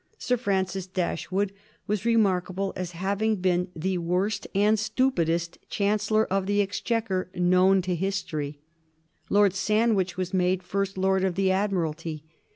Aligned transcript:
Sir 0.17 0.35
Francis 0.35 0.87
Dashwood 0.87 1.53
was 1.85 2.05
remarkable 2.05 2.73
as 2.75 2.93
having 2.93 3.35
been 3.35 3.67
the 3.75 3.99
worst 3.99 4.47
and 4.55 4.79
stupidest 4.79 5.59
Chancellor 5.69 6.25
of 6.33 6.47
the 6.47 6.59
Exchequer 6.59 7.29
known 7.35 7.83
to 7.83 7.93
history. 7.93 8.57
Lord 9.29 9.53
Sandwich 9.53 10.17
was 10.17 10.33
made 10.33 10.63
First 10.63 10.97
Lord 10.97 11.23
of 11.23 11.35
the 11.35 11.51
Admiralty. 11.51 12.23